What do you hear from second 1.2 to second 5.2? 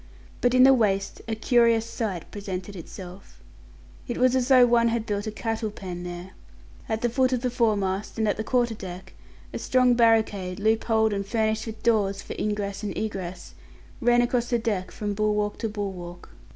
a curious sight presented itself. It was as though one had